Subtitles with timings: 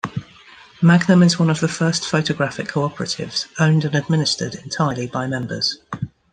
[0.81, 5.77] Magnum is one of the first photographic cooperatives, owned and administered entirely by members.